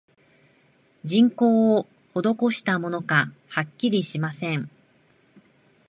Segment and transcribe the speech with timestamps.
[1.03, 4.67] 人工をほどこしたものか、はっきりしません